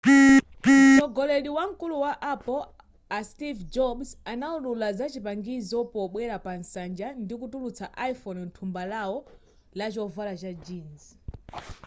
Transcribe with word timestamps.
mtsogoleri 0.67 1.49
wamkulu 1.57 1.95
wa 2.03 2.13
apple 2.33 2.63
a 3.09 3.23
steve 3.29 3.59
jobs 3.75 4.09
anawulula 4.31 4.87
zachipangizo 4.99 5.79
pobwera 5.93 6.35
pa 6.45 6.53
nsanja 6.61 7.07
ndikutulutsa 7.23 7.85
iphone 8.11 8.39
mthumba 8.47 8.81
lawo 8.93 9.17
lachovala 9.77 10.33
cha 10.41 10.51
jeans 10.65 11.03